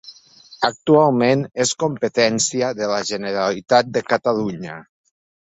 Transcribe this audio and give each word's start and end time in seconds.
Actualment 0.69 1.43
és 1.65 1.73
competència 1.83 2.71
de 2.81 2.89
la 2.93 2.97
Generalitat 3.13 3.95
de 3.99 4.07
Catalunya. 4.11 4.83